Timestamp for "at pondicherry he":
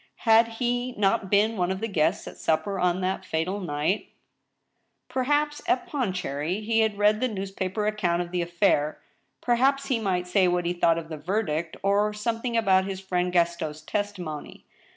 5.67-6.79